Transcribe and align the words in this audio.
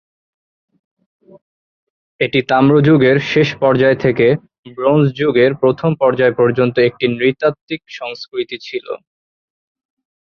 এটি 2.19 2.39
তাম্র 2.49 2.73
যুগের 2.87 3.17
শেষ 3.31 3.49
পর্যায় 3.61 3.97
থেকে 4.03 4.27
ব্রোঞ্জ 4.75 5.05
যুগের 5.19 5.51
প্রথম 5.61 5.91
পর্যায় 6.01 6.33
পর্যন্ত 6.39 6.75
একটি 6.89 7.05
নৃতাত্ত্বিক 7.13 7.81
সংস্কৃতি 7.99 8.57
ছিল। 8.61 8.85